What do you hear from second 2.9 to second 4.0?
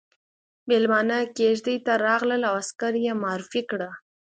يې معرفي کړه.